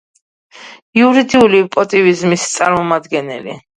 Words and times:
იურიდიული 1.01 1.61
პოზიტივიზმის 1.75 2.47
წარმომადგენელი. 2.55 3.59